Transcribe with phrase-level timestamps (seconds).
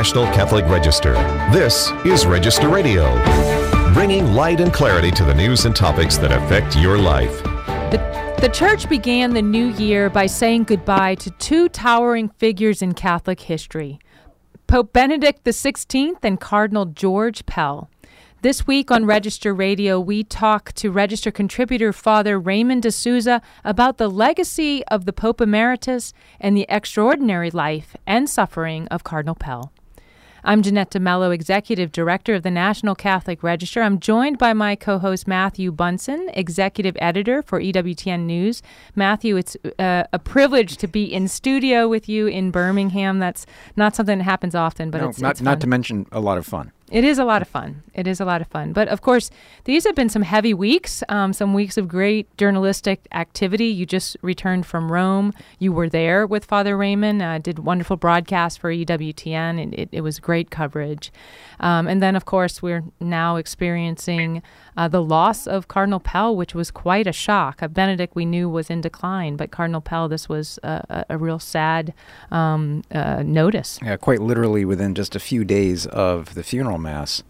[0.00, 1.12] National Catholic Register.
[1.52, 3.22] This is Register Radio,
[3.92, 7.42] bringing light and clarity to the news and topics that affect your life.
[7.92, 12.94] The, the church began the new year by saying goodbye to two towering figures in
[12.94, 13.98] Catholic history
[14.66, 17.90] Pope Benedict XVI and Cardinal George Pell.
[18.40, 23.98] This week on Register Radio, we talk to Register contributor Father Raymond de Souza about
[23.98, 29.70] the legacy of the Pope Emeritus and the extraordinary life and suffering of Cardinal Pell.
[30.42, 33.82] I'm Jeannette DeMelo, Executive Director of the National Catholic Register.
[33.82, 38.62] I'm joined by my co host Matthew Bunson, Executive Editor for EWTN News.
[38.94, 43.18] Matthew, it's uh, a privilege to be in studio with you in Birmingham.
[43.18, 43.44] That's
[43.76, 46.38] not something that happens often, but no, it's not, it's not to mention a lot
[46.38, 46.72] of fun.
[46.90, 47.84] It is a lot of fun.
[47.94, 48.72] It is a lot of fun.
[48.72, 49.30] But of course,
[49.64, 53.66] these have been some heavy weeks, um, some weeks of great journalistic activity.
[53.66, 55.32] You just returned from Rome.
[55.60, 60.00] You were there with Father Raymond, uh, did wonderful broadcasts for EWTN, and it, it
[60.00, 61.12] was great coverage.
[61.60, 64.42] Um, and then, of course, we're now experiencing
[64.76, 67.62] uh, the loss of Cardinal Pell, which was quite a shock.
[67.62, 71.38] Uh, Benedict, we knew, was in decline, but Cardinal Pell, this was a, a real
[71.38, 71.94] sad
[72.32, 73.78] um, uh, notice.
[73.82, 77.22] Yeah, quite literally within just a few days of the funeral mass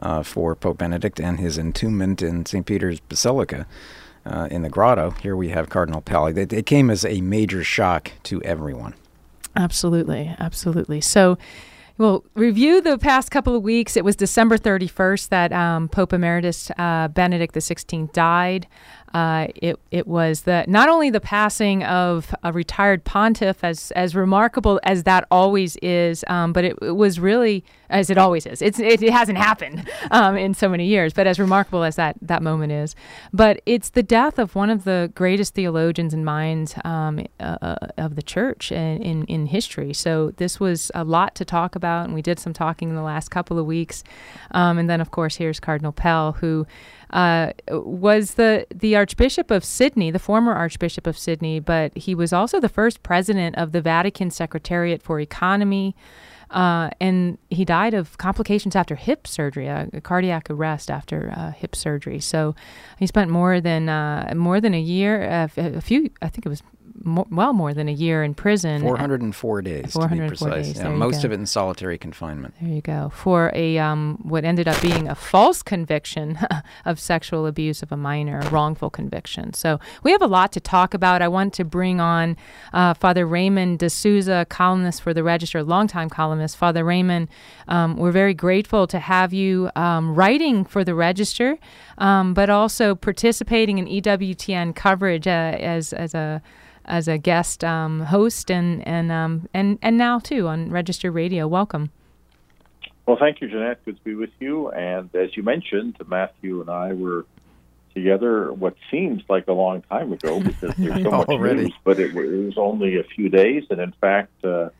[0.00, 2.64] uh, for Pope Benedict and his entombment in St.
[2.64, 3.66] Peter's Basilica.
[4.26, 6.26] Uh, in the grotto, here we have Cardinal Pell.
[6.26, 8.94] It, it came as a major shock to everyone.
[9.56, 11.00] Absolutely, absolutely.
[11.00, 11.38] So,
[11.96, 13.96] well, review the past couple of weeks.
[13.96, 18.66] It was December 31st that um, Pope Emeritus uh, Benedict XVI died.
[19.14, 24.14] Uh, it it was the not only the passing of a retired pontiff, as as
[24.14, 28.60] remarkable as that always is, um, but it, it, was really as it always is.
[28.60, 32.16] It's it, it hasn't happened um, in so many years, but as remarkable as that
[32.20, 32.94] that moment is,
[33.32, 38.14] but it's the death of one of the greatest theologians and minds um, uh, of
[38.14, 39.94] the church in, in in history.
[39.94, 43.02] So this was a lot to talk about, and we did some talking in the
[43.02, 44.04] last couple of weeks,
[44.50, 46.66] um, and then of course here's Cardinal Pell who
[47.10, 52.32] uh, was the the Archbishop of Sydney, the former Archbishop of Sydney, but he was
[52.32, 55.94] also the first president of the Vatican Secretariat for Economy.
[56.50, 61.76] Uh, and he died of complications after hip surgery, a, cardiac arrest after uh, hip
[61.76, 62.20] surgery.
[62.20, 62.54] So
[62.98, 66.48] he spent more than uh, more than a year, uh, a few, I think it
[66.48, 66.62] was
[67.04, 68.82] more, well more than a year in prison.
[68.82, 69.92] 404 days.
[69.92, 70.76] 404 days.
[70.76, 72.54] Yeah, most of it in solitary confinement.
[72.60, 73.10] There you go.
[73.14, 76.38] For a um, what ended up being a false conviction
[76.84, 79.54] of sexual abuse of a minor, a wrongful conviction.
[79.54, 81.22] So we have a lot to talk about.
[81.22, 82.36] I want to bring on
[82.72, 86.56] uh, Father Raymond de Souza, columnist for the Register, longtime columnist.
[86.56, 87.28] Father Raymond,
[87.68, 91.58] um, we're very grateful to have you um, writing for the Register,
[91.98, 96.42] um, but also participating in EWTN coverage uh, as as a
[96.88, 101.46] as a guest um, host and and um, and and now too on Register Radio.
[101.46, 101.90] Welcome.
[103.06, 103.82] Well, thank you, Jeannette.
[103.84, 104.68] Good to be with you.
[104.70, 107.24] And as you mentioned, Matthew and I were
[107.94, 111.62] together what seems like a long time ago because there's so much Already.
[111.62, 113.64] news, but it, it, was only a few days.
[113.70, 114.70] And in fact, uh,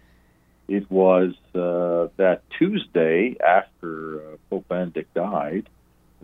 [0.69, 5.69] it was uh, that Tuesday after uh, Pope Benedict died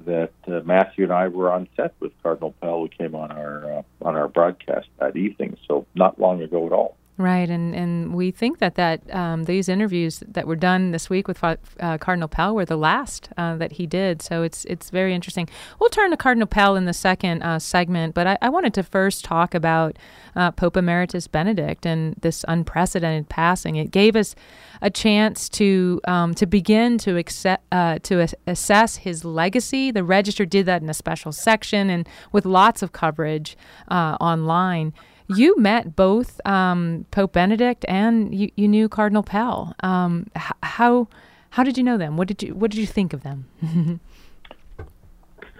[0.06, 3.78] that uh, Matthew and I were on set with Cardinal Pell, who came on our
[3.78, 5.56] uh, on our broadcast that evening.
[5.66, 6.96] So not long ago at all.
[7.16, 11.28] Right, and and we think that that um, these interviews that were done this week
[11.28, 14.20] with uh, Cardinal Pell were the last uh, that he did.
[14.20, 15.48] So it's it's very interesting.
[15.78, 18.82] We'll turn to Cardinal Pell in the second uh, segment, but I, I, wanted to
[18.82, 19.96] first talk about
[20.34, 23.76] uh, Pope Emeritus Benedict and this unprecedented passing.
[23.76, 24.34] It gave us
[24.82, 29.92] a chance to um, to begin to accept, uh, to assess his legacy.
[29.92, 34.92] The Register did that in a special section and with lots of coverage uh, online
[35.28, 39.74] you met both um, Pope Benedict and you, you knew Cardinal Pell.
[39.80, 40.26] Um,
[40.62, 41.08] how
[41.50, 42.16] how did you know them?
[42.16, 43.48] What did you what did you think of them?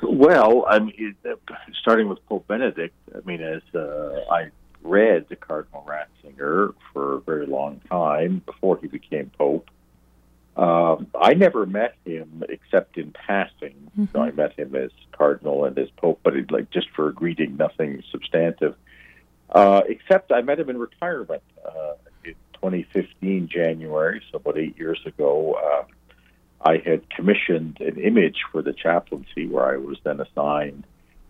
[0.02, 1.16] well, I mean,
[1.80, 4.50] starting with Pope Benedict, I mean, as uh, I
[4.82, 9.70] read the Cardinal Ratzinger for a very long time before he became Pope.
[10.56, 13.74] Um, I never met him except in passing.
[13.98, 14.04] Mm-hmm.
[14.12, 17.12] So I met him as Cardinal and as Pope, but it, like just for a
[17.12, 18.76] greeting, nothing substantive.
[19.54, 25.00] Uh, except I met him in retirement uh, in 2015 January, so about eight years
[25.06, 25.54] ago.
[25.54, 25.84] Uh,
[26.66, 30.84] I had commissioned an image for the chaplaincy where I was then assigned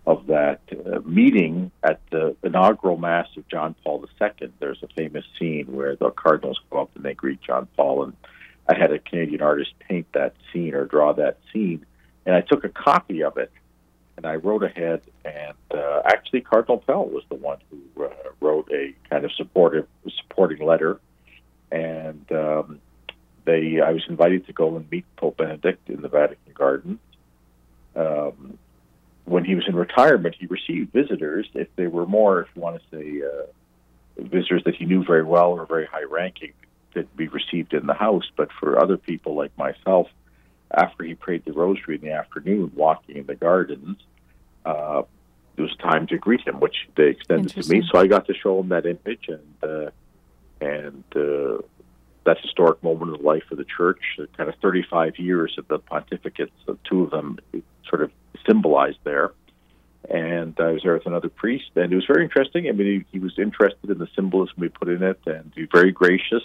[0.06, 4.52] of that uh, meeting at the inaugural Mass of John Paul II.
[4.58, 8.12] There's a famous scene where the cardinals go up and they greet John Paul, and
[8.68, 11.84] I had a Canadian artist paint that scene or draw that scene,
[12.24, 13.50] and I took a copy of it
[14.16, 18.08] and I wrote ahead, and uh, actually Cardinal Pell was the one who uh,
[18.40, 21.00] wrote a kind of supportive supporting letter,
[21.72, 22.80] and um,
[23.44, 27.00] they I was invited to go and meet Pope Benedict in the Vatican Gardens.
[27.96, 28.58] Um,
[29.24, 31.48] when he was in retirement, he received visitors.
[31.54, 35.24] If they were more, if you want to say, uh, visitors that he knew very
[35.24, 36.52] well or very high ranking,
[36.94, 38.30] that be received in the house.
[38.36, 40.08] But for other people like myself,
[40.76, 43.98] after he prayed the rosary in the afternoon, walking in the gardens,
[44.64, 45.02] uh,
[45.56, 47.82] it was time to greet him, which they extended to me.
[47.90, 49.90] So I got to show him that image and uh,
[50.60, 51.62] and uh,
[52.24, 54.00] that historic moment in the life of the church.
[54.36, 57.38] Kind of 35 years of the pontificates, the two of them
[57.88, 58.10] sort of
[58.46, 59.32] symbolized there.
[60.10, 62.68] And I was there with another priest, and it was very interesting.
[62.68, 65.62] I mean, he, he was interested in the symbolism we put in it, and he
[65.62, 66.42] was very gracious.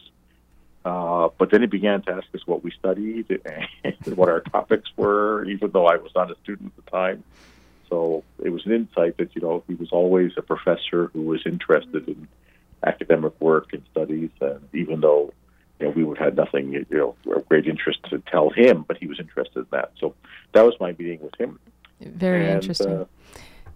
[0.90, 4.90] Uh, but then he began to ask us what we studied and what our topics
[4.98, 7.24] were, even though I was not a student at the time.
[7.90, 11.42] So it was an insight that you know he was always a professor who was
[11.46, 12.28] interested in
[12.84, 15.32] academic work and studies, and even though
[15.80, 18.98] you know we would have nothing you know of great interest to tell him, but
[18.98, 19.92] he was interested in that.
[20.00, 20.16] So
[20.54, 21.60] that was my meeting with him.
[22.02, 22.92] Very and, interesting.
[22.92, 23.06] Uh,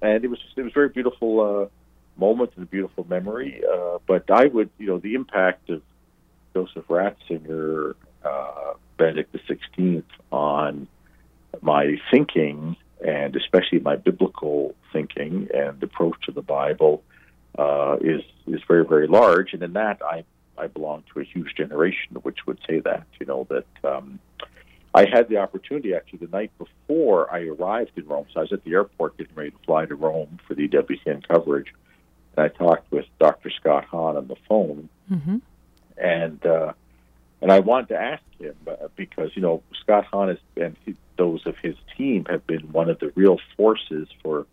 [0.01, 3.61] and it was just, it was a very beautiful uh, moment and a beautiful memory.
[3.71, 5.83] Uh, but I would you know the impact of
[6.53, 10.87] Joseph Ratzinger, uh, Benedict XVI on
[11.61, 17.03] my thinking and especially my biblical thinking and approach to the Bible
[17.57, 19.53] uh, is is very very large.
[19.53, 20.23] And in that, I
[20.57, 23.89] I belong to a huge generation which would say that you know that.
[23.89, 24.19] Um,
[24.95, 28.27] I had the opportunity actually the night before I arrived in Rome.
[28.31, 31.27] So I was at the airport getting ready to fly to Rome for the EWTN
[31.27, 31.73] coverage,
[32.37, 33.49] and I talked with Dr.
[33.49, 35.37] Scott Hahn on the phone, mm-hmm.
[35.97, 36.73] And uh,
[37.41, 40.75] and I wanted to ask him uh, because you know Scott Hahn is, and
[41.17, 44.45] those of his team have been one of the real forces for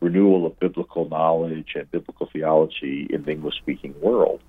[0.00, 4.40] renewal of biblical knowledge and biblical theology in the English speaking world.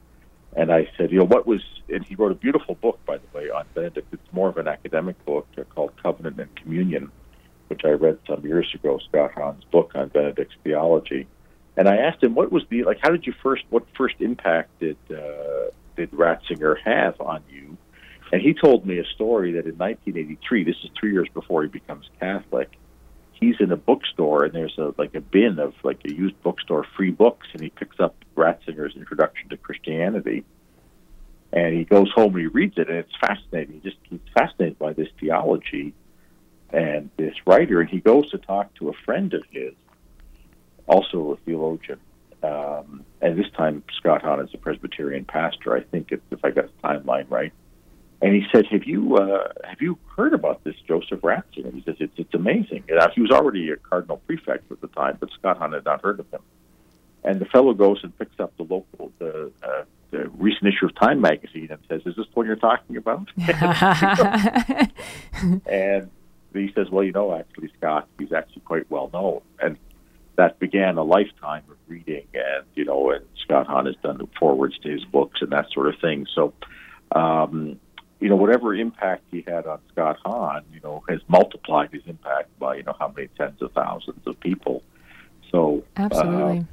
[0.55, 3.37] And I said, you know, what was, and he wrote a beautiful book, by the
[3.37, 4.07] way, on Benedict.
[4.11, 7.11] It's more of an academic book called Covenant and Communion,
[7.67, 11.27] which I read some years ago, Scott Hahn's book on Benedict's theology.
[11.77, 14.79] And I asked him, what was the, like, how did you first, what first impact
[14.79, 17.77] did, uh, did Ratzinger have on you?
[18.31, 21.67] And he told me a story that in 1983, this is three years before he
[21.67, 22.69] becomes Catholic,
[23.33, 26.85] he's in a bookstore and there's a like a bin of like a used bookstore
[26.95, 30.45] free books, and he picks up Ratzinger's Introduction to Christianity,
[31.51, 33.81] and he goes home and he reads it, and it's fascinating.
[33.81, 35.93] He just he's fascinated by this theology
[36.71, 39.73] and this writer, and he goes to talk to a friend of his,
[40.87, 41.99] also a theologian.
[42.41, 45.75] Um, and this time, Scott Hahn is a Presbyterian pastor.
[45.75, 47.51] I think, if, if I got the timeline right
[48.21, 51.95] and he said, "Have you uh, have you heard about this Joseph Ratzinger?" He says,
[51.99, 55.57] "It's it's amazing." And he was already a cardinal prefect at the time, but Scott
[55.57, 56.41] Hahn had not heard of him.
[57.23, 60.95] And the fellow goes and picks up the local the, uh, the recent issue of
[60.95, 63.29] Time magazine and says, "Is this what you're talking about?"
[65.65, 66.09] and
[66.53, 69.77] he says, "Well, you know, actually, Scott, he's actually quite well known." And
[70.39, 74.27] that began a lifetime of reading, and you know, and Scott Hahn has done the
[74.39, 76.25] forwards to his books and that sort of thing.
[76.33, 76.53] So.
[77.11, 77.79] Um,
[78.19, 82.49] you know, whatever impact he had on Scott Hahn, you know, has multiplied his impact
[82.59, 84.83] by, you know, how many tens of thousands of people.
[85.49, 86.59] So, absolutely.
[86.59, 86.63] Uh,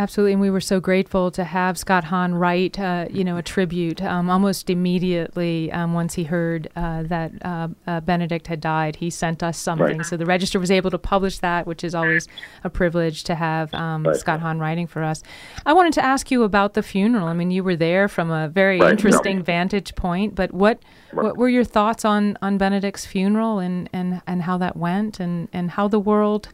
[0.00, 3.42] Absolutely, and we were so grateful to have Scott Hahn write, uh, you know, a
[3.42, 8.96] tribute um, almost immediately um, once he heard uh, that uh, uh Benedict had died.
[8.96, 10.06] He sent us something, right.
[10.06, 12.28] so the Register was able to publish that, which is always
[12.64, 14.16] a privilege to have um, right.
[14.16, 15.22] Scott Hahn writing for us.
[15.66, 17.26] I wanted to ask you about the funeral.
[17.26, 18.92] I mean, you were there from a very right.
[18.92, 19.42] interesting no.
[19.42, 20.78] vantage point, but what
[21.12, 25.50] what were your thoughts on on Benedict's funeral and and and how that went, and
[25.52, 26.48] and how the world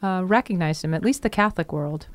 [0.00, 2.06] uh, recognized him, at least the Catholic world?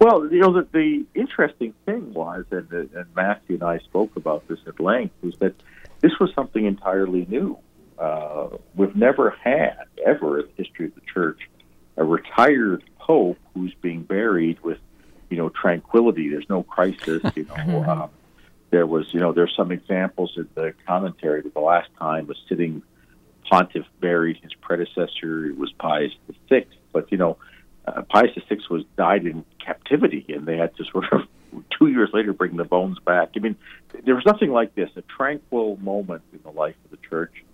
[0.00, 4.46] Well, you know, the, the interesting thing was, and, and Matthew and I spoke about
[4.46, 5.54] this at length, was that
[6.00, 7.58] this was something entirely new.
[7.98, 9.76] Uh, we've never had,
[10.06, 11.50] ever in the history of the church,
[11.96, 14.78] a retired pope who's being buried with,
[15.30, 16.28] you know, tranquility.
[16.28, 17.22] There's no crisis.
[17.34, 18.10] You know, um,
[18.70, 22.34] there was, you know, there's some examples in the commentary that the last time a
[22.48, 22.82] sitting
[23.48, 26.78] pontiff buried his predecessor was Pius the Sixth.
[26.92, 27.36] But you know,
[27.96, 31.22] uh, Pius VI was died in captivity, and they had to sort of
[31.78, 33.30] two years later bring the bones back.
[33.36, 33.56] I mean,
[34.04, 37.44] there was nothing like this, a tranquil moment in the life of the church.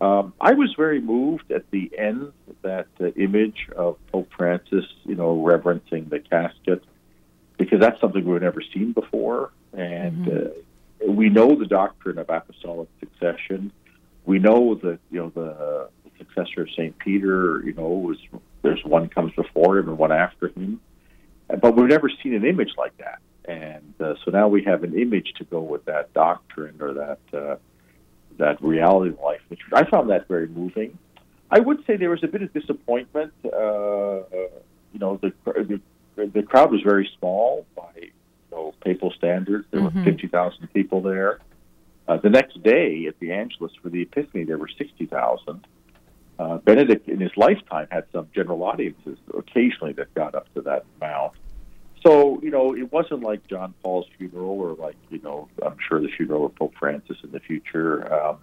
[0.00, 5.14] Um, I was very moved at the end, that uh, image of Pope Francis, you
[5.14, 6.82] know, reverencing the casket,
[7.58, 9.52] because that's something we've never seen before.
[9.72, 11.08] And mm-hmm.
[11.08, 13.70] uh, we know the doctrine of apostolic succession.
[14.24, 16.98] We know that, you know, the successor of St.
[16.98, 18.18] Peter, you know, was
[18.62, 20.80] there's one comes before him and one after him.
[21.48, 23.18] But we've never seen an image like that.
[23.44, 27.18] And uh, so now we have an image to go with that doctrine or that
[27.32, 27.56] uh,
[28.38, 29.40] that reality of life.
[29.48, 30.96] Which I found that very moving.
[31.50, 33.32] I would say there was a bit of disappointment.
[33.44, 34.22] Uh,
[34.92, 38.10] you know, the, the the crowd was very small by you
[38.52, 39.66] know papal standards.
[39.70, 39.94] There Mhm.
[39.94, 41.40] were fifty thousand people there.
[42.08, 45.66] Uh, the next day at the Angelus for the Epiphany, there were sixty thousand.
[46.38, 50.84] Uh, Benedict, in his lifetime, had some general audiences occasionally that got up to that
[51.00, 51.32] amount.
[52.04, 56.00] So you know, it wasn't like John Paul's funeral, or like you know, I'm sure
[56.00, 58.12] the funeral of Pope Francis in the future.
[58.12, 58.38] Um,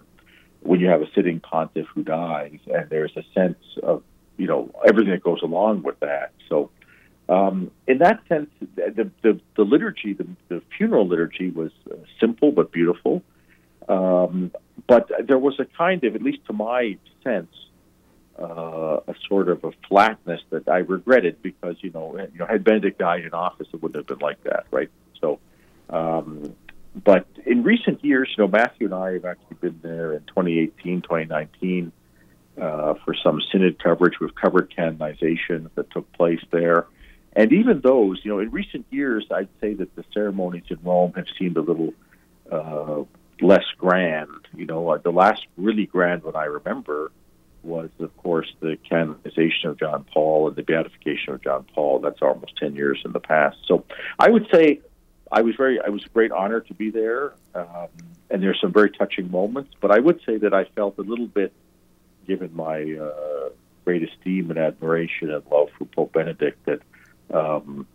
[0.62, 4.02] when you have a sitting pontiff who dies, and there's a sense of
[4.36, 6.32] you know everything that goes along with that.
[6.48, 6.70] So,
[7.28, 12.52] um, in that sense, the the, the liturgy, the, the funeral liturgy, was uh, simple
[12.52, 13.22] but beautiful.
[13.88, 14.52] Um,
[14.86, 17.52] but there was a kind of, at least to my sense,
[18.40, 22.64] uh, a sort of a flatness that I regretted because you know, you know, had
[22.64, 24.90] Benedict died in office, it wouldn't have been like that, right?
[25.20, 25.38] So,
[25.90, 26.54] um,
[27.04, 31.02] but in recent years, you know, Matthew and I have actually been there in 2018,
[31.02, 31.92] 2019
[32.60, 34.14] uh, for some synod coverage.
[34.20, 36.86] We've covered canonization that took place there.
[37.34, 41.12] And even those, you know, in recent years, I'd say that the ceremonies in Rome
[41.14, 41.94] have seemed a little
[42.50, 43.04] uh,
[43.40, 44.48] less grand.
[44.56, 47.12] You know, uh, the last really grand one I remember
[47.62, 52.00] was, of course, the canonization of John Paul and the beatification of John Paul.
[52.00, 53.58] That's almost 10 years in the past.
[53.66, 53.84] So
[54.18, 54.80] I would say
[55.30, 57.34] I was very, I was a great honor to be there.
[57.54, 57.88] Um,
[58.30, 61.26] and there's some very touching moments, but I would say that I felt a little
[61.26, 61.52] bit,
[62.26, 63.48] given my uh,
[63.84, 66.80] great esteem and admiration and love for Pope Benedict, that
[67.34, 67.86] um,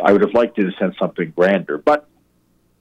[0.00, 1.76] I would have liked to have sent something grander.
[1.78, 2.08] But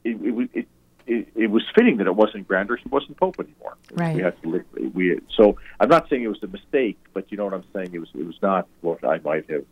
[0.04, 0.68] it, it, it,
[1.08, 2.76] it, it was fitting that it wasn't grander.
[2.76, 3.76] He wasn't Pope anymore.
[3.94, 4.16] Right.
[4.16, 7.38] We had to live, we so I'm not saying it was a mistake, but you
[7.38, 7.90] know what I'm saying.
[7.94, 9.66] It was it was not what I might have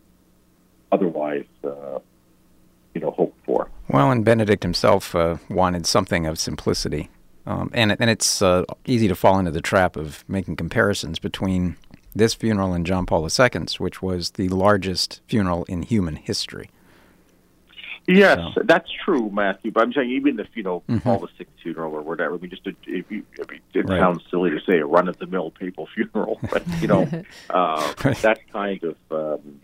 [0.92, 1.98] otherwise, uh,
[2.94, 3.68] you know, hoped for.
[3.88, 7.10] Well, and Benedict himself uh, wanted something of simplicity.
[7.44, 11.76] Um, and, and it's uh, easy to fall into the trap of making comparisons between
[12.14, 16.70] this funeral and John Paul II's, which was the largest funeral in human history.
[18.08, 19.70] Yes, So- that's true, Matthew.
[19.70, 21.02] But I'm saying even if you know Mhm.
[21.02, 23.88] Paul the Sixth funeral or whatever, I mean, just a, if you, I mean, it
[23.88, 24.00] Right.
[24.00, 27.08] sounds silly to say a run of the mill papal funeral, but you know,
[27.50, 28.16] uh, Right.
[28.18, 29.60] that kind of um,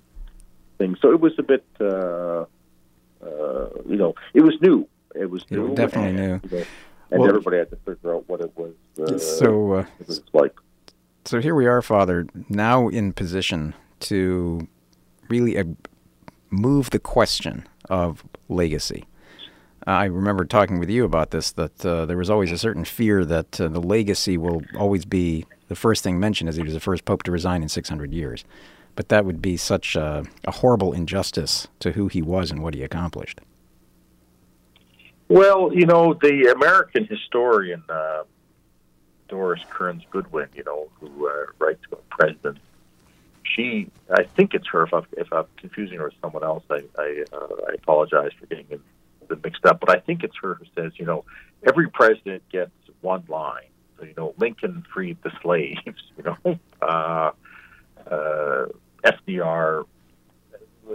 [0.79, 0.97] thing.
[1.03, 2.45] So it was a bit, uh,
[3.25, 4.87] uh, you know, it was new.
[5.15, 6.49] It was It new, definitely and, new.
[6.51, 6.65] you know,
[7.11, 8.75] and Well- everybody had to figure out what it was.
[9.01, 10.55] Uh, so, uh, it was like.
[11.25, 14.69] so here we are, Father, now in position to
[15.29, 15.65] really uh,
[16.51, 19.05] move the question of legacy.
[19.87, 23.25] I remember talking with you about this, that uh, there was always a certain fear
[23.25, 26.81] that uh, the legacy will always be the first thing mentioned as he was the
[26.81, 28.45] first pope to resign in 600 years.
[28.97, 32.75] But that would be such a, a horrible injustice to who he was and what
[32.75, 33.41] he accomplished.
[35.29, 38.25] Well, you know, the American historian uh,
[39.29, 42.61] Doris Kearns Goodwin, you know, who uh, writes about presidents,
[43.59, 44.85] she, I think it's her.
[44.85, 48.47] If I'm, if I'm confusing her with someone else, I I, uh, I apologize for
[48.47, 49.81] getting them mixed up.
[49.81, 51.25] But I think it's her who says, you know,
[51.67, 53.69] every president gets one line.
[53.99, 55.81] So you know, Lincoln freed the slaves.
[56.19, 57.31] You know, uh,
[58.11, 58.67] uh,
[59.05, 59.85] FDR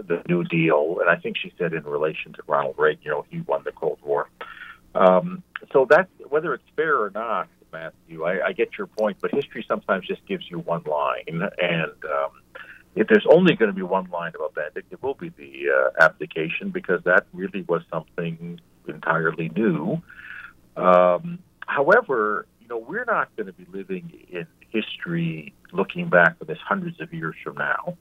[0.02, 3.24] the New Deal, and I think she said in relation to Ronald Reagan, you know,
[3.30, 4.28] he won the Cold War.
[4.94, 5.42] Um,
[5.72, 9.64] so that whether it's fair or not, Matthew, I, I get your point, but history
[9.68, 12.30] sometimes just gives you one line, and um,
[12.94, 16.04] if there's only going to be one line about Benedict, it will be the uh,
[16.04, 20.00] abdication because that really was something entirely new.
[20.76, 26.46] Um, however, you know, we're not going to be living in history looking back on
[26.46, 27.96] this hundreds of years from now.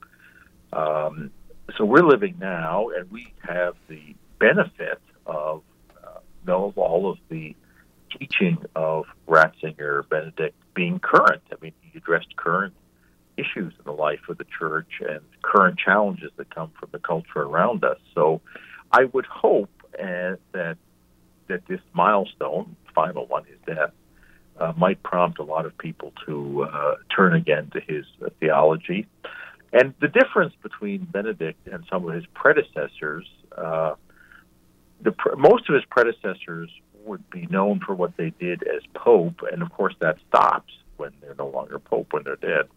[0.72, 1.32] Um,
[1.78, 5.64] so we're living now, and we have the benefit of
[6.04, 7.56] uh, know of all of the
[8.20, 11.42] teaching of Ratzinger, Benedict being current.
[11.52, 12.74] I mean, he addressed current
[13.38, 17.42] issues in the life of the church and current challenges that come from the culture
[17.42, 17.98] around us.
[18.14, 18.42] So,
[18.92, 20.78] I would hope uh, that
[21.48, 23.92] that this milestone, final one, his death,
[24.60, 29.08] uh, might prompt a lot of people to uh, turn again to his uh, theology.
[29.72, 33.28] And the difference between Benedict and some of his predecessors,
[33.58, 33.96] uh,
[35.02, 36.70] the pr- most of his predecessors
[37.06, 41.12] would be known for what they did as pope, and of course that stops when
[41.22, 42.68] they're no longer pope when they're dead.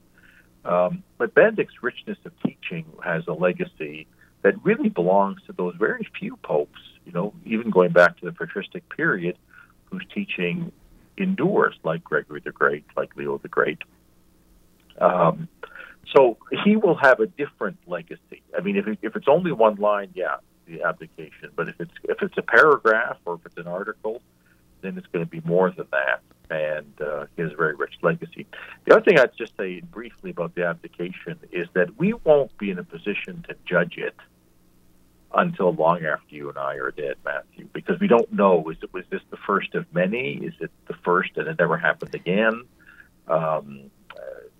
[0.64, 4.06] Um, but Benedict's richness of teaching has a legacy
[4.42, 8.32] that really belongs to those very few popes, you know, even going back to the
[8.32, 9.38] patristic period,
[9.90, 10.72] whose teaching
[11.16, 13.78] endures, like Gregory the Great, like Leo the Great.
[15.00, 15.48] Um,
[16.14, 18.42] so he will have a different legacy.
[18.56, 21.50] I mean, if, if it's only one line, yeah, the abdication.
[21.54, 24.22] But if it's if it's a paragraph or if it's an article,
[24.82, 26.20] then it's going to be more than that.
[26.50, 28.46] and uh, he has a very rich legacy.
[28.84, 32.70] The other thing I'd just say briefly about the abdication is that we won't be
[32.70, 34.14] in a position to judge it
[35.34, 38.92] until long after you and I are dead, Matthew, because we don't know is it
[38.92, 40.34] was this the first of many?
[40.34, 42.62] Is it the first and it never happened again?
[43.28, 43.90] Um,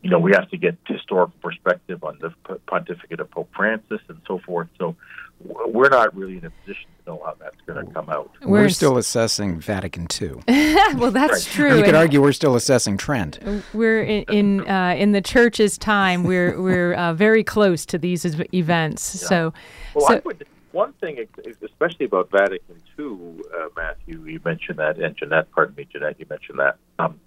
[0.07, 2.31] you know, we have to get historical perspective on the
[2.69, 4.69] pontificate of Pope Francis and so forth.
[4.79, 4.95] So
[5.41, 8.31] we're not really in a position to know how that's going to come out.
[8.41, 10.45] We're, we're still assessing Vatican II.
[10.95, 11.55] well, that's right.
[11.55, 11.79] true.
[11.79, 13.41] You could argue we're still assessing Trent.
[13.75, 16.23] We're in in, uh, in the church's time.
[16.23, 19.19] We're we're uh, very close to these events.
[19.23, 19.29] Yeah.
[19.29, 19.55] So,
[19.93, 21.19] well, so would, one thing,
[21.65, 26.27] especially about Vatican II, uh, Matthew, you mentioned that, and Jeannette, pardon me, Jeannette, you
[26.31, 27.19] mentioned that, um,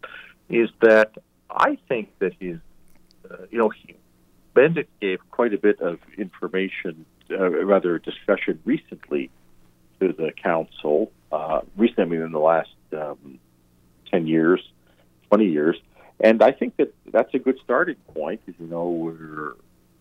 [0.49, 1.17] is that
[1.49, 2.59] I think that his,
[3.31, 3.95] uh, you know, he,
[4.53, 9.29] Benedict gave quite a bit of information uh, rather discussion recently
[9.99, 13.39] to the council, uh, recently, in the last um,
[14.11, 14.61] 10 years,
[15.29, 15.77] 20 years.
[16.19, 18.41] And I think that that's a good starting point.
[18.47, 19.53] As you know, we're,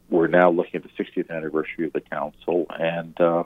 [0.09, 3.45] we're now looking at the 60th anniversary of the council, and uh,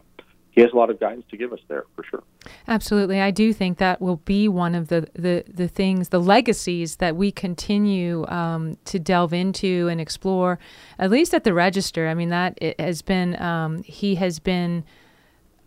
[0.52, 2.22] he has a lot of guidance to give us there for sure.
[2.68, 3.20] Absolutely.
[3.20, 7.16] I do think that will be one of the, the, the things, the legacies that
[7.16, 10.58] we continue um, to delve into and explore,
[10.98, 12.06] at least at the register.
[12.06, 14.84] I mean, that has been, um, he has been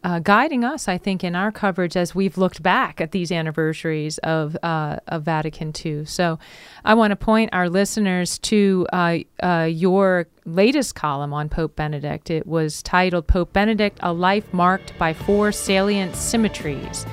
[0.05, 4.19] uh, guiding us, I think, in our coverage as we've looked back at these anniversaries
[4.19, 6.05] of, uh, of Vatican II.
[6.05, 6.38] So
[6.85, 12.29] I want to point our listeners to uh, uh, your latest column on Pope Benedict.
[12.29, 17.03] It was titled Pope Benedict A Life Marked by Four Salient Symmetries.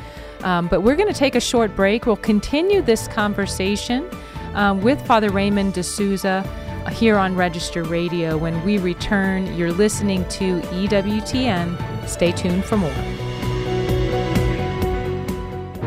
[0.42, 2.04] Um, but we're going to take a short break.
[2.04, 4.06] We'll continue this conversation
[4.52, 6.42] um, with Father Raymond de Souza
[6.90, 8.36] here on Register Radio.
[8.36, 11.91] When we return, you're listening to EWTN.
[12.06, 13.31] Stay tuned for more.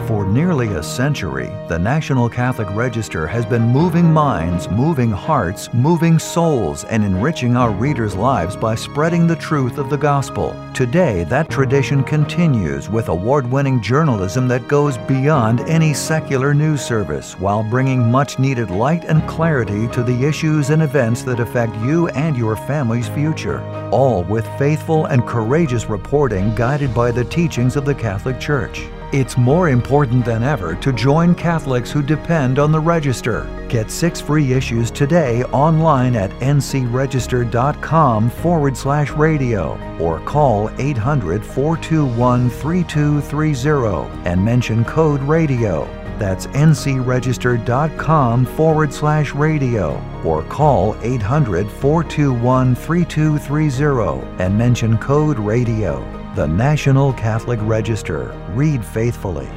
[0.07, 6.20] For nearly a century, the National Catholic Register has been moving minds, moving hearts, moving
[6.20, 10.55] souls, and enriching our readers' lives by spreading the truth of the gospel.
[10.75, 17.33] Today, that tradition continues with award winning journalism that goes beyond any secular news service
[17.39, 22.09] while bringing much needed light and clarity to the issues and events that affect you
[22.09, 23.59] and your family's future.
[23.89, 28.87] All with faithful and courageous reporting guided by the teachings of the Catholic Church.
[29.13, 33.48] It's more important than ever to join Catholics who depend on the Register.
[33.70, 42.50] Get six free issues today online at ncregister.com forward slash radio or call 800 421
[42.50, 45.85] 3230 and mention code radio.
[46.18, 56.25] That's ncregister.com forward slash radio or call 800 421 3230 and mention code radio.
[56.35, 58.37] The National Catholic Register.
[58.50, 59.48] Read faithfully.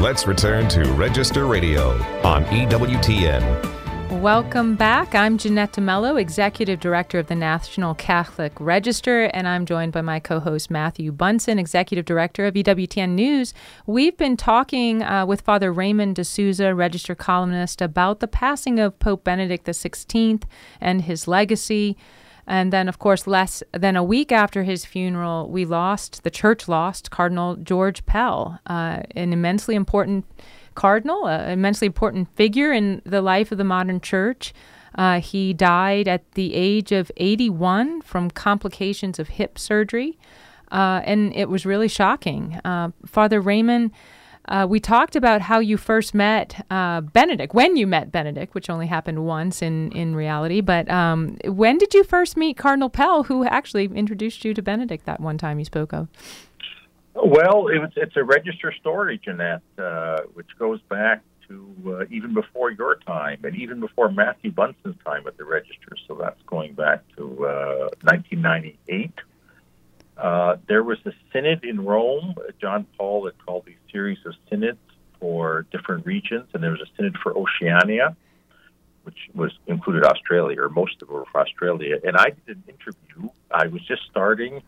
[0.00, 1.90] Let's return to Register Radio
[2.24, 4.22] on EWTN.
[4.22, 5.14] Welcome back.
[5.14, 10.20] I'm Jeannette DeMelo, Executive Director of the National Catholic Register, and I'm joined by my
[10.20, 13.52] co host Matthew Bunson, Executive Director of EWTN News.
[13.84, 18.98] We've been talking uh, with Father Raymond de Souza, Register columnist, about the passing of
[18.98, 20.42] Pope Benedict XVI
[20.80, 21.98] and his legacy.
[22.46, 26.68] And then, of course, less than a week after his funeral, we lost, the church
[26.68, 30.24] lost Cardinal George Pell, uh, an immensely important
[30.74, 34.54] cardinal, an immensely important figure in the life of the modern church.
[34.94, 40.16] Uh, he died at the age of 81 from complications of hip surgery,
[40.70, 42.60] uh, and it was really shocking.
[42.64, 43.90] Uh, Father Raymond
[44.48, 48.70] uh, we talked about how you first met uh, Benedict, when you met Benedict, which
[48.70, 50.60] only happened once in, in reality.
[50.60, 55.06] But um, when did you first meet Cardinal Pell, who actually introduced you to Benedict
[55.06, 56.08] that one time you spoke of?
[57.14, 62.34] Well, it was, it's a register story, Jeannette, uh, which goes back to uh, even
[62.34, 65.96] before your time and even before Matthew Bunson's time at the register.
[66.06, 67.26] So that's going back to
[68.02, 69.12] 1998.
[70.16, 72.34] Uh, there was a synod in Rome.
[72.60, 74.78] John Paul had called these series of synods
[75.20, 78.16] for different regions, and there was a synod for Oceania,
[79.02, 81.98] which was included Australia, or most of it were for Australia.
[82.02, 83.30] And I did an interview.
[83.50, 84.62] I was just starting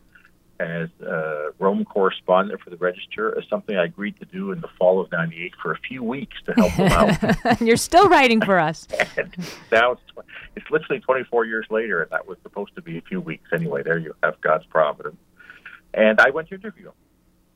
[0.59, 4.67] as a Rome correspondent for the Register, as something I agreed to do in the
[4.77, 7.61] fall of '98 for a few weeks to help them out.
[7.61, 8.87] You're still writing for us.
[9.71, 10.01] now it's,
[10.55, 13.83] it's literally 24 years later, and that was supposed to be a few weeks anyway.
[13.83, 15.15] There you have God's providence.
[15.93, 16.93] And I went to interview him.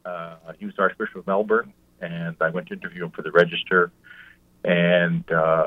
[0.05, 3.91] Uh, he was Archbishop of Melbourne, and I went to interview him for the Register.
[4.63, 5.65] And uh,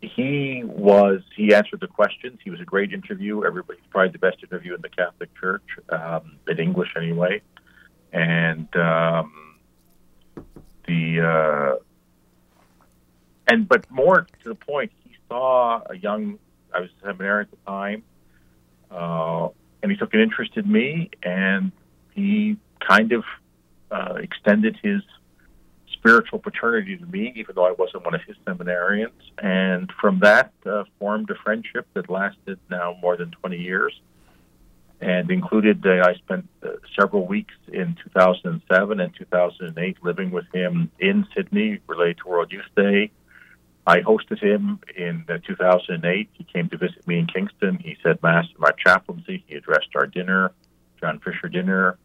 [0.00, 2.38] he was he answered the questions.
[2.42, 3.44] He was a great interview.
[3.44, 7.42] Everybody's probably the best interview in the Catholic Church, um, in English anyway.
[8.12, 9.56] And um,
[10.86, 11.82] the uh,
[13.48, 16.38] and but more to the point, he saw a young.
[16.72, 18.02] I was a seminarian at the time,
[18.90, 19.48] uh,
[19.82, 21.72] and he took an interest in me, and
[22.14, 23.24] he kind of
[23.90, 25.02] uh, extended his
[25.92, 29.10] spiritual paternity to me, even though I wasn't one of his seminarians.
[29.38, 33.98] And from that, uh, formed a friendship that lasted now more than 20 years
[35.00, 40.90] and included uh, I spent uh, several weeks in 2007 and 2008 living with him
[40.98, 43.10] in Sydney related to World Youth Day.
[43.88, 46.28] I hosted him in uh, 2008.
[46.34, 47.78] He came to visit me in Kingston.
[47.78, 49.42] He said Mass in my chaplaincy.
[49.46, 50.52] He addressed our dinner,
[51.00, 51.96] John Fisher dinner,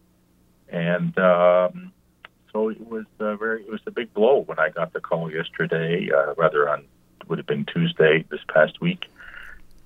[0.69, 1.91] and um,
[2.53, 3.63] so it was uh, very.
[3.63, 6.85] It was a big blow when I got the call yesterday, uh, rather on
[7.27, 9.05] would have been Tuesday this past week.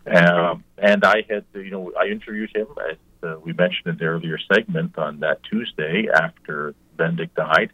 [0.06, 4.06] Um, and I had, you know, I interviewed him as uh, we mentioned in the
[4.06, 7.72] earlier segment on that Tuesday after Benedict died.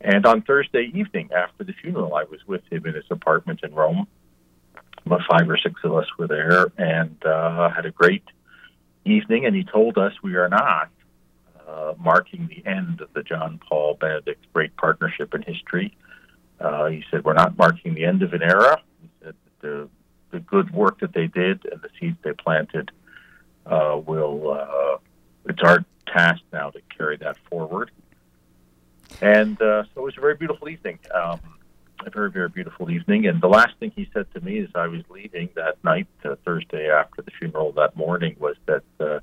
[0.00, 3.74] And on Thursday evening after the funeral, I was with him in his apartment in
[3.74, 4.06] Rome.
[5.04, 8.24] About five or six of us were there and uh, had a great
[9.04, 9.46] evening.
[9.46, 10.90] And he told us we are not
[11.66, 15.96] uh, marking the end of the John Paul Benedict great partnership in history.
[16.60, 18.80] Uh, he said, We're not marking the end of an era.
[19.00, 19.88] He said, the,
[20.30, 22.90] the good work that they did and the seeds they planted
[23.66, 24.98] uh, will, uh,
[25.46, 27.27] it's our task now to carry that.
[29.20, 30.98] And uh, so it was a very beautiful evening.
[31.14, 31.40] Um,
[32.06, 33.26] a very, very beautiful evening.
[33.26, 36.36] And the last thing he said to me as I was leaving that night, uh,
[36.44, 39.20] Thursday after the funeral that morning, was that uh,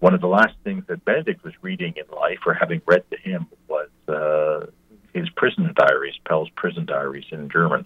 [0.00, 3.18] one of the last things that Benedict was reading in life or having read to
[3.18, 4.66] him was uh,
[5.14, 7.84] his prison diaries, Pell's prison diaries in German.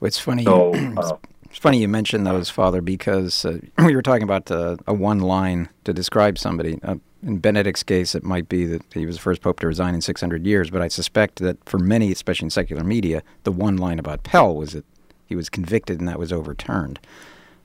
[0.00, 0.44] Well, it's funny.
[0.44, 1.16] So, uh,
[1.54, 5.20] it's funny you mentioned those, Father, because uh, we were talking about uh, a one
[5.20, 6.80] line to describe somebody.
[6.82, 9.94] Uh, in Benedict's case, it might be that he was the first pope to resign
[9.94, 13.76] in 600 years, but I suspect that for many, especially in secular media, the one
[13.76, 14.84] line about Pell was that
[15.26, 16.98] he was convicted and that was overturned.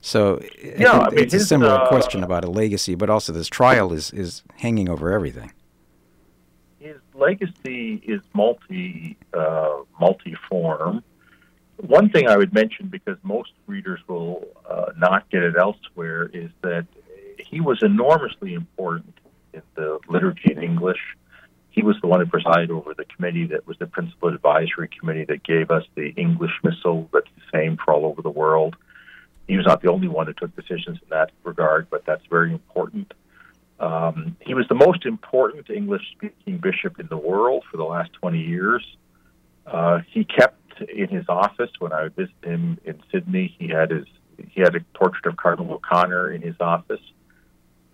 [0.00, 3.32] So yeah, I mean, it's his, a similar uh, question about a legacy, but also
[3.32, 5.50] this trial is, is hanging over everything.
[6.78, 11.02] his legacy is multi uh, multi-form.
[11.78, 16.50] One thing I would mention, because most readers will uh, not get it elsewhere, is
[16.62, 16.86] that
[17.38, 19.14] he was enormously important
[19.54, 21.00] in the liturgy in English.
[21.70, 25.24] He was the one who presided over the committee that was the principal advisory committee
[25.24, 28.76] that gave us the English missal that's the same for all over the world.
[29.46, 32.52] He was not the only one who took decisions in that regard, but that's very
[32.52, 33.12] important.
[33.78, 38.12] Um, he was the most important English speaking bishop in the world for the last
[38.14, 38.84] 20 years.
[39.66, 43.54] Uh, he kept in his office when I visited him in Sydney.
[43.58, 44.06] He had his
[44.48, 47.00] he had a portrait of Cardinal O'Connor in his office,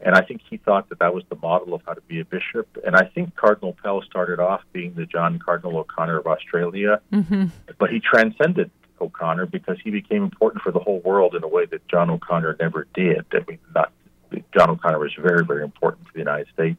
[0.01, 2.25] and I think he thought that that was the model of how to be a
[2.25, 2.68] bishop.
[2.87, 7.46] And I think Cardinal Pell started off being the John Cardinal O'Connor of Australia, Mm-hmm.
[7.79, 8.70] but he transcended
[9.01, 12.57] O'Connor because he became important for the whole world in a way that John O'Connor
[12.61, 13.27] never did.
[13.33, 13.92] I mean, not
[14.57, 16.79] John O'Connor was very, very important to the United States.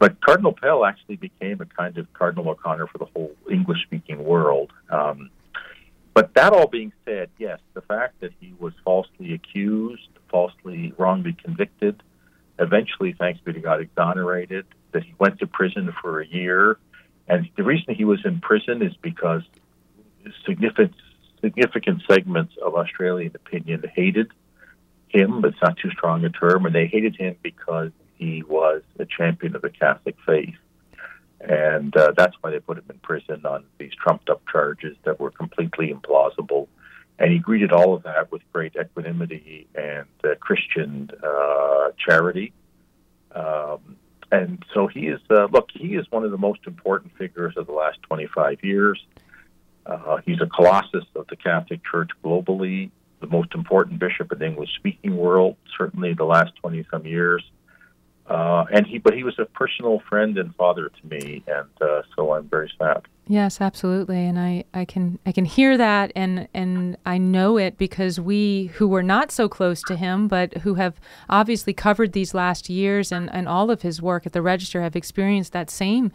[0.00, 4.24] But Cardinal Pell actually became a kind of Cardinal O'Connor for the whole English speaking
[4.24, 4.72] world.
[4.88, 5.28] Um,
[6.14, 11.34] but that all being said, yes, the fact that he was falsely accused, falsely, wrongly
[11.34, 12.02] convicted,
[12.58, 16.78] eventually, thanks be to God, exonerated, that he went to prison for a year.
[17.28, 19.42] And the reason he was in prison is because
[20.46, 20.94] significant,
[21.42, 24.30] significant segments of Australian opinion hated
[25.08, 29.06] him, it's not too strong a term, and they hated him because he was a
[29.06, 30.54] champion of the Catholic faith.
[31.40, 35.18] And uh, that's why they put him in prison on these trumped up charges that
[35.18, 36.68] were completely implausible.
[37.18, 42.52] And he greeted all of that with great equanimity and uh, Christian uh, charity.
[43.34, 43.96] Um,
[44.30, 47.66] and so he is, uh, look, he is one of the most important figures of
[47.66, 49.02] the last 25 years.
[49.86, 54.46] Uh, he's a colossus of the Catholic Church globally, the most important bishop in the
[54.46, 57.42] English speaking world, certainly the last 20 some years.
[58.30, 62.02] Uh, and he, but he was a personal friend and father to me, and uh,
[62.14, 63.02] so I'm very sad.
[63.26, 67.76] Yes, absolutely, and I, I can I can hear that, and and I know it
[67.76, 72.32] because we who were not so close to him, but who have obviously covered these
[72.32, 76.12] last years and and all of his work at the Register have experienced that same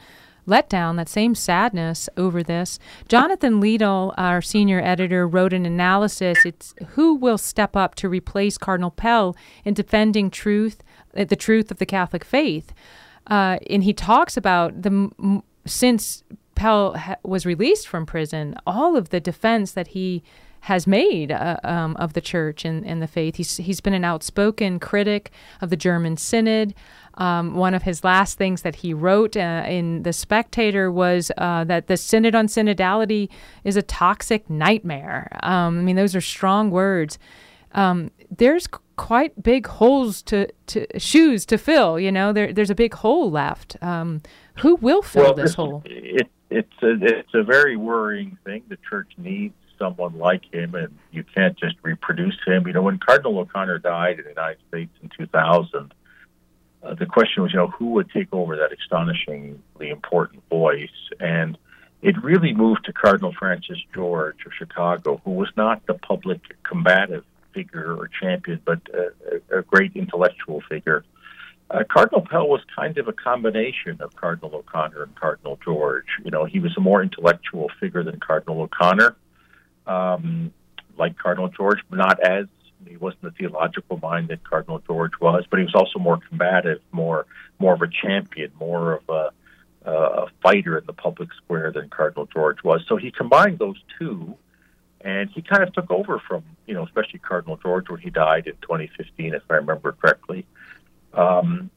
[0.47, 2.79] letdown, that same sadness over this.
[3.07, 6.45] Jonathan Liedl, our senior editor, wrote an analysis.
[6.45, 10.83] It's who will step up to replace Cardinal Pell in defending truth,
[11.15, 12.73] the truth of the Catholic faith,
[13.27, 16.23] uh, and he talks about the since
[16.55, 20.23] Pell was released from prison, all of the defense that he
[20.61, 23.35] has made uh, um, of the church and, and the faith.
[23.35, 25.29] He's, he's been an outspoken critic
[25.61, 26.73] of the German Synod.
[27.15, 31.65] Um, one of his last things that he wrote uh, in The Spectator was uh,
[31.65, 33.29] that the Synod on Synodality
[33.63, 35.29] is a toxic nightmare.
[35.43, 37.19] Um, I mean, those are strong words.
[37.73, 41.99] Um, there's quite big holes to, to shoes to fill.
[41.99, 43.77] You know, there, there's a big hole left.
[43.81, 44.21] Um,
[44.59, 45.83] who will fill well, this hole?
[45.85, 48.63] It, it's a, it's a very worrying thing.
[48.69, 52.67] The church needs someone like him, and you can't just reproduce him.
[52.67, 55.93] You know, when Cardinal O'Connor died in the United States in 2000,
[56.83, 60.89] uh, the question was, you know, who would take over that astonishingly important voice?
[61.19, 61.57] And
[62.01, 67.23] it really moved to Cardinal Francis George of Chicago, who was not the public combative
[67.55, 71.03] figure or champion, but a, a great intellectual figure.
[71.71, 76.05] Uh, Cardinal Pell was kind of a combination of Cardinal O'Connor and Cardinal George.
[76.23, 79.15] You know, he was a more intellectual figure than Cardinal O'Connor,
[79.87, 80.53] um,
[80.95, 82.45] like Cardinal George, but not as
[82.87, 86.81] he wasn't the theological mind that Cardinal George was, but he was also more combative,
[86.91, 87.25] more
[87.57, 92.27] more of a champion, more of a, a fighter in the public square than Cardinal
[92.27, 92.81] George was.
[92.87, 94.35] So he combined those two,
[95.05, 98.47] and he kind of took over from you know, especially Cardinal George when he died
[98.47, 100.45] in 2015, if I remember correctly.
[101.13, 101.69] Um,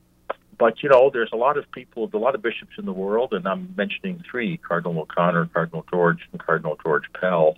[0.57, 3.35] but you know, there's a lot of people, a lot of bishops in the world,
[3.35, 7.57] and I'm mentioning three: Cardinal O'Connor, Cardinal George, and Cardinal George Pell.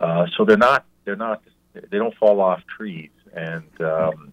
[0.00, 1.42] Uh, so they're not, they're not,
[1.74, 3.10] they don't fall off trees.
[3.34, 4.32] And um,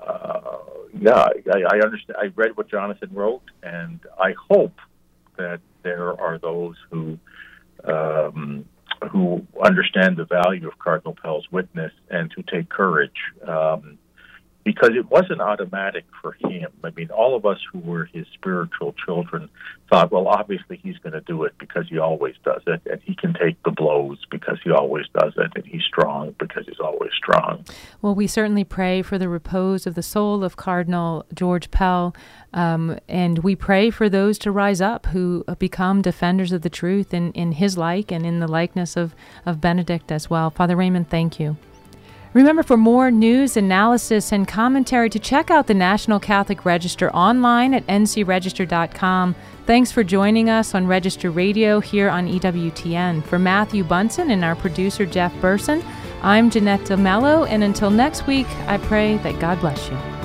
[0.00, 0.58] uh,
[0.98, 2.16] yeah, I, I understand.
[2.18, 4.80] I read what Jonathan wrote, and I hope
[5.36, 7.18] that there are those who
[7.84, 8.64] um,
[9.10, 13.20] who understand the value of Cardinal Pell's witness and who take courage.
[13.46, 13.98] Um,
[14.68, 16.70] because it wasn't automatic for him.
[16.84, 19.48] I mean, all of us who were his spiritual children
[19.88, 23.14] thought, well, obviously he's going to do it because he always does it, and he
[23.14, 27.12] can take the blows because he always does it, and he's strong because he's always
[27.16, 27.64] strong.
[28.02, 32.14] Well, we certainly pray for the repose of the soul of Cardinal George Pell,
[32.52, 37.14] um, and we pray for those to rise up who become defenders of the truth
[37.14, 39.14] in, in his like and in the likeness of,
[39.46, 40.50] of Benedict as well.
[40.50, 41.56] Father Raymond, thank you.
[42.34, 47.74] Remember, for more news, analysis, and commentary, to check out the National Catholic Register online
[47.74, 49.34] at ncregister.com.
[49.66, 53.24] Thanks for joining us on Register Radio here on EWTN.
[53.24, 55.82] For Matthew Bunson and our producer Jeff Burson,
[56.22, 60.17] I'm Jeannette DeMelo, and until next week, I pray that God bless you.